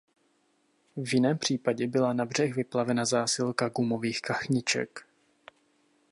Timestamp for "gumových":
3.69-4.21